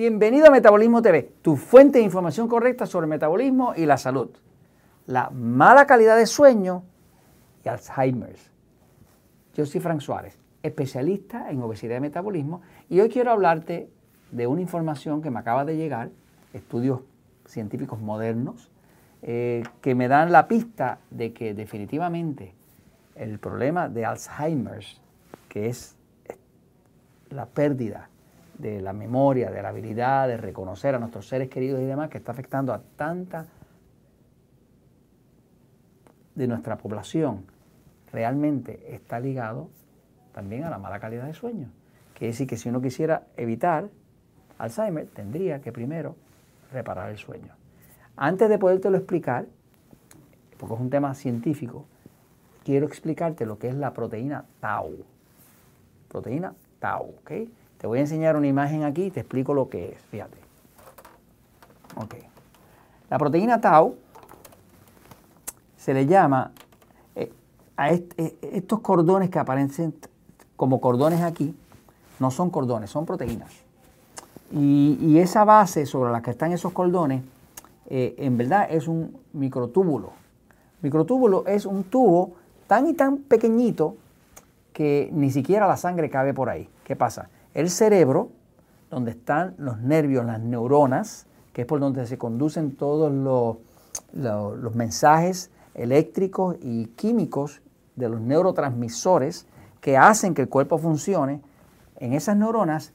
[0.00, 4.30] Bienvenido a Metabolismo TV, tu fuente de información correcta sobre metabolismo y la salud.
[5.04, 6.84] La mala calidad de sueño
[7.62, 8.50] y Alzheimer's.
[9.54, 13.90] Yo soy Frank Suárez, especialista en obesidad y metabolismo, y hoy quiero hablarte
[14.30, 16.08] de una información que me acaba de llegar,
[16.54, 17.00] estudios
[17.44, 18.70] científicos modernos,
[19.20, 22.54] eh, que me dan la pista de que definitivamente
[23.16, 24.98] el problema de Alzheimer's,
[25.50, 25.94] que es
[27.28, 28.09] la pérdida
[28.60, 32.18] de la memoria, de la habilidad de reconocer a nuestros seres queridos y demás, que
[32.18, 33.46] está afectando a tanta
[36.34, 37.44] de nuestra población,
[38.12, 39.68] realmente está ligado
[40.32, 41.68] también a la mala calidad de sueño.
[42.14, 43.88] Quiere decir que si uno quisiera evitar
[44.58, 46.16] Alzheimer, tendría que primero
[46.72, 47.54] reparar el sueño.
[48.16, 49.46] Antes de podértelo explicar,
[50.58, 51.86] porque es un tema científico,
[52.64, 55.04] quiero explicarte lo que es la proteína tau.
[56.08, 57.32] Proteína tau, ¿ok?
[57.80, 60.36] Te voy a enseñar una imagen aquí y te explico lo que es, fíjate.
[61.96, 62.14] Ok.
[63.08, 63.94] La proteína tau
[65.78, 66.52] se le llama
[67.14, 67.32] eh,
[67.78, 69.94] a eh, estos cordones que aparecen
[70.56, 71.56] como cordones aquí,
[72.18, 73.50] no son cordones, son proteínas.
[74.52, 77.22] Y, esa base sobre la que están esos cordones,
[77.86, 80.12] eh, en verdad es un microtúbulo.
[80.82, 82.32] Microtúbulo es un tubo
[82.66, 83.96] tan y tan pequeñito
[84.74, 86.68] que ni siquiera la sangre cabe por ahí.
[86.84, 87.30] ¿Qué pasa?
[87.54, 88.30] El cerebro,
[88.90, 95.50] donde están los nervios, las neuronas, que es por donde se conducen todos los, mensajes
[95.74, 97.60] eléctricos y químicos
[97.96, 99.46] de los neurotransmisores
[99.80, 101.40] que hacen que el cuerpo funcione,
[101.98, 102.92] en esas neuronas,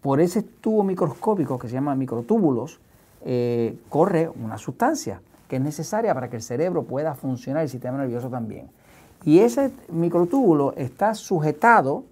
[0.00, 2.80] por ese tubo microscópico que se llama microtúbulos,
[3.24, 7.98] eh, corre una sustancia que es necesaria para que el cerebro pueda funcionar, el sistema
[7.98, 8.68] nervioso también.
[9.24, 12.04] Y ese microtúbulo está sujetado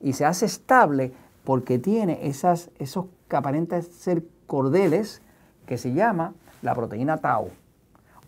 [0.00, 1.12] y se hace estable
[1.44, 5.22] porque tiene esas, esos que aparentan ser cordeles
[5.66, 7.50] que se llama la proteína tau.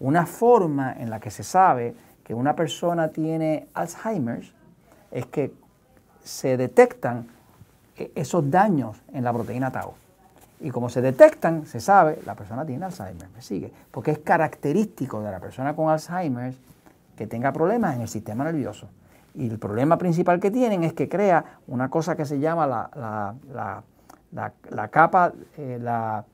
[0.00, 1.94] Una forma en la que se sabe
[2.24, 4.52] que una persona tiene Alzheimer
[5.10, 5.52] es que
[6.22, 7.26] se detectan
[7.96, 9.94] e, esos daños en la proteína tau.
[10.60, 15.20] Y como se detectan, se sabe, la persona tiene Alzheimer, me sigue, porque es característico
[15.20, 16.54] de la persona con Alzheimer
[17.16, 18.88] que tenga problemas en el sistema nervioso.
[19.34, 23.82] Y el problema principal que tienen es que crea una cosa que se llama la,
[24.90, 26.24] capa, la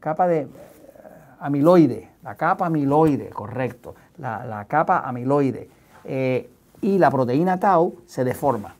[0.00, 0.48] capa de eh,
[1.40, 5.68] amiloide, la capa amiloide, correcto, la, capa amiloide.
[6.04, 6.50] Eh,
[6.82, 8.74] y la proteína tau se deforma.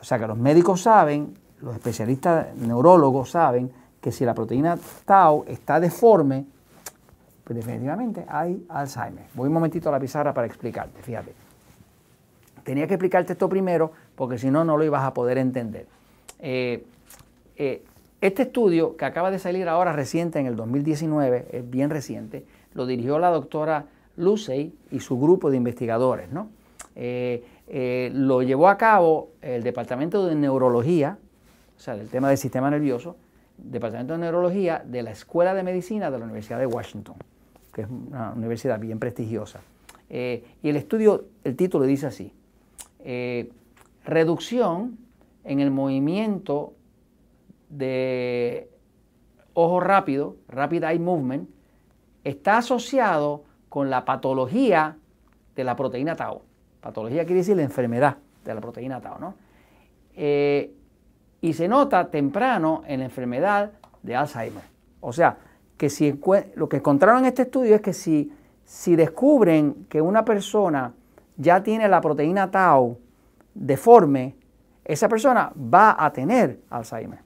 [0.00, 5.44] O sea que los médicos saben, los especialistas neurólogos saben que si la proteína tau
[5.48, 6.46] está deforme,
[7.42, 9.24] pues definitivamente hay Alzheimer.
[9.34, 11.45] Voy un momentito a la pizarra para explicarte, fíjate.
[12.66, 15.86] Tenía que explicarte esto primero porque si no, no lo ibas a poder entender.
[16.40, 16.84] Eh,
[17.54, 17.84] eh,
[18.20, 22.44] este estudio que acaba de salir ahora reciente en el 2019, es bien reciente,
[22.74, 23.84] lo dirigió la doctora
[24.16, 26.32] Lucey y su grupo de investigadores.
[26.32, 26.48] ¿no?
[26.96, 31.18] Eh, lo llevó a cabo el Departamento de Neurología,
[31.76, 33.14] o sea, del tema del sistema nervioso,
[33.58, 37.14] Departamento de Neurología de la Escuela de Medicina de la Universidad de Washington,
[37.72, 39.60] que es una universidad bien prestigiosa.
[40.10, 42.32] y el estudio, el título dice así,
[43.08, 43.52] eh,
[44.04, 44.98] reducción
[45.44, 46.72] en el movimiento
[47.68, 48.68] de
[49.54, 51.48] ojo rápido, rapid eye movement,
[52.24, 54.96] está asociado con la patología
[55.54, 56.42] de la proteína tau.
[56.80, 59.34] Patología quiere decir la enfermedad de la proteína tau, ¿no?
[60.14, 60.74] Eh,
[61.40, 63.70] y se nota temprano en la enfermedad
[64.02, 64.64] de Alzheimer.
[65.00, 65.38] O sea,
[65.76, 66.20] que si
[66.56, 68.32] lo que encontraron en este estudio es que si,
[68.64, 70.92] si descubren que una persona
[71.36, 72.98] ya tiene la proteína tau
[73.54, 74.36] deforme,
[74.84, 77.20] esa persona va a tener Alzheimer,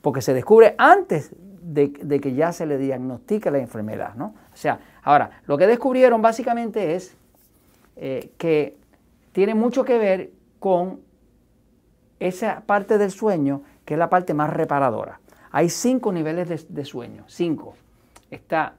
[0.00, 4.14] porque se descubre antes de, que ya se le diagnostique la enfermedad.
[4.14, 4.34] ¿no?
[4.52, 7.16] O sea, ahora, lo que descubrieron básicamente es
[7.96, 8.76] eh, que
[9.32, 11.00] tiene mucho que ver con
[12.20, 15.20] esa parte del sueño que es la parte más reparadora.
[15.50, 17.74] Hay cinco niveles de, de sueño, cinco.
[18.30, 18.74] Está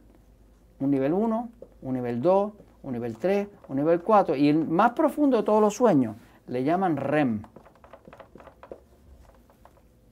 [0.79, 1.49] un nivel 1,
[1.81, 2.53] un nivel 2,
[2.83, 6.15] un nivel 3, un nivel 4 y el más profundo de todos los sueños
[6.47, 7.43] le llaman REM,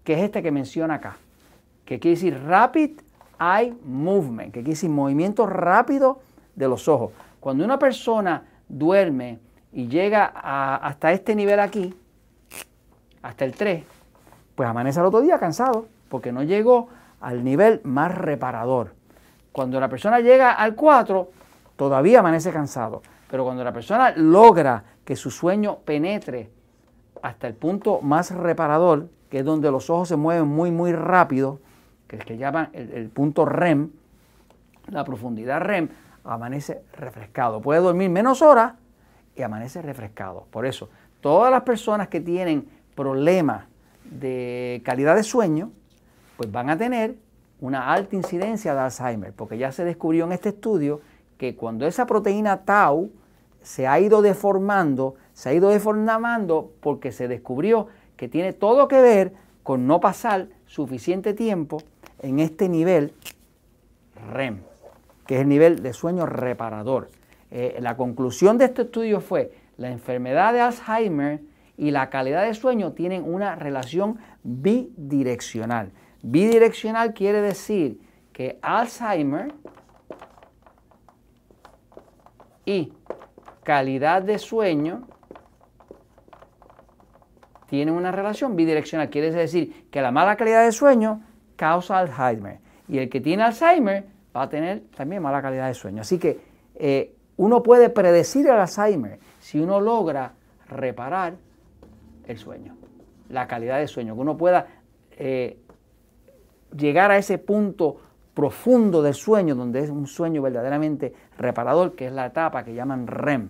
[0.04, 1.18] que es este que menciona acá,
[1.86, 3.02] que quiere decir Rapid
[3.40, 6.22] Eye Movement, que quiere decir movimiento rápido
[6.56, 7.12] de los ojos.
[7.40, 9.40] Cuando una persona duerme
[9.74, 11.94] y llega hasta este nivel aquí,
[13.22, 13.84] hasta el 3,
[14.56, 16.88] pues amanece al otro día cansado, porque no llegó
[17.20, 18.94] al nivel más reparador.
[19.52, 21.30] Cuando la persona llega al 4,
[21.82, 23.02] todavía amanece cansado.
[23.28, 26.52] Pero cuando la persona logra que su sueño penetre
[27.24, 31.60] hasta el punto más reparador, que es donde los ojos se mueven muy, muy rápido,
[32.08, 33.90] que es que llaman el, punto REM,
[34.90, 35.90] la profundidad REM,
[36.24, 37.64] amanece refrescado.
[37.64, 38.74] Puede dormir menos horas
[39.36, 40.46] y amanece refrescado.
[40.52, 40.88] Por eso,
[41.20, 43.66] todas las personas que tienen problemas
[44.06, 45.72] de calidad de sueño,
[46.38, 47.16] pues van a tener
[47.60, 51.02] una alta incidencia de Alzheimer, porque ya se descubrió en este estudio
[51.42, 53.10] que cuando esa proteína tau
[53.64, 59.02] se ha ido deformando, se ha ido deformando porque se descubrió que tiene todo que
[59.02, 59.34] ver
[59.64, 61.82] con no pasar suficiente tiempo
[62.20, 63.16] en este nivel
[64.32, 64.60] REM,
[65.26, 67.10] que es el nivel de sueño reparador.
[67.50, 71.42] Eh, la conclusión de este estudio fue la enfermedad de Alzheimer
[71.76, 75.90] y la calidad de sueño tienen una relación bidireccional.
[76.22, 78.00] Bidireccional quiere decir
[78.32, 79.52] que Alzheimer
[82.66, 82.94] y
[83.64, 85.08] calidad de sueño
[87.68, 89.10] tienen una relación bidireccional.
[89.10, 91.22] Quiere decir que la mala calidad de sueño
[91.56, 92.60] causa Alzheimer.
[92.88, 94.06] Y el que tiene Alzheimer
[94.36, 96.02] va a tener también mala calidad de sueño.
[96.02, 96.40] Así que
[96.76, 100.34] eh, uno puede predecir el Alzheimer si uno logra
[100.68, 101.36] reparar
[102.28, 102.76] el sueño,
[103.30, 104.68] la calidad de sueño, que uno pueda
[105.12, 105.58] eh,
[106.76, 107.98] llegar a ese punto
[108.34, 113.08] profundo del sueño, donde es un sueño verdaderamente reparador, que es la etapa que llaman
[113.08, 113.50] REM.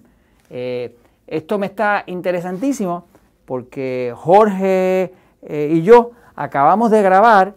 [0.50, 0.98] Eh,
[1.28, 3.06] esto me está interesantísimo
[3.46, 7.56] porque Jorge eh, y yo acabamos de grabar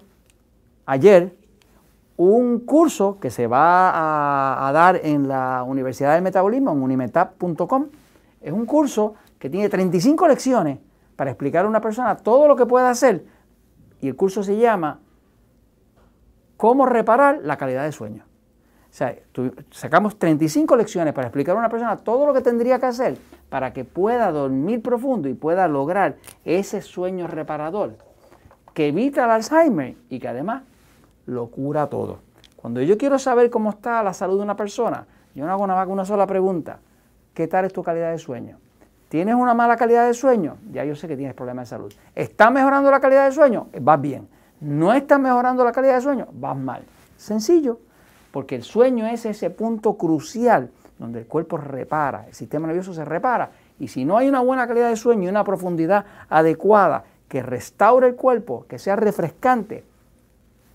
[0.86, 1.36] ayer
[2.16, 7.86] un curso que se va a, dar en la Universidad del Metabolismo, en unimetap.com.
[8.40, 10.78] Es un curso que tiene 35 lecciones
[11.16, 13.24] para explicar a una persona todo lo que puede hacer.
[14.00, 15.00] Y el curso se llama
[16.56, 18.24] ¿Cómo reparar la calidad de sueño?
[18.24, 19.16] O sea,
[19.70, 23.18] sacamos 35 lecciones para explicar a una persona todo lo que tendría que hacer
[23.48, 27.96] para que pueda dormir profundo y pueda lograr ese sueño reparador
[28.72, 30.62] que evita el Alzheimer y que además
[31.26, 32.18] lo cura todo.
[32.56, 35.80] Cuando yo quiero saber cómo está la salud de una persona, yo no hago nada
[35.80, 36.78] más que una sola pregunta.
[37.32, 38.58] ¿Qué tal es tu calidad de sueño?
[39.08, 40.56] ¿Tienes una mala calidad de sueño?
[40.72, 41.92] Ya yo sé que tienes problemas de salud.
[42.14, 43.68] ¿Está mejorando la calidad de sueño?
[43.80, 44.28] Vas bien.
[44.60, 46.28] ¿No está mejorando la calidad de sueño?
[46.32, 46.84] Vas mal.
[47.16, 47.80] Sencillo,
[48.30, 53.04] porque el sueño es ese punto crucial donde el cuerpo repara, el sistema nervioso se
[53.04, 53.50] repara.
[53.78, 58.06] Y si no hay una buena calidad de sueño y una profundidad adecuada que restaure
[58.06, 59.84] el cuerpo, que sea refrescante,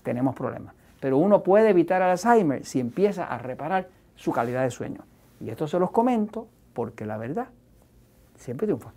[0.02, 0.74] tenemos problemas.
[1.00, 5.00] Pero uno puede evitar el Alzheimer si empieza a reparar su calidad de sueño.
[5.40, 7.48] Y esto se los comento porque la verdad
[8.36, 8.92] siempre triunfa.